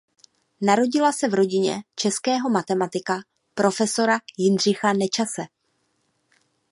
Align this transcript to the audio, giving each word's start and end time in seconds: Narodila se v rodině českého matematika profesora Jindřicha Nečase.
Narodila 0.61 1.11
se 1.11 1.27
v 1.29 1.33
rodině 1.33 1.83
českého 1.95 2.49
matematika 2.49 3.21
profesora 3.55 4.19
Jindřicha 4.37 4.93
Nečase. 4.93 5.41